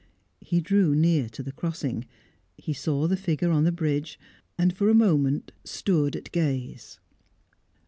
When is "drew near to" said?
0.61-1.43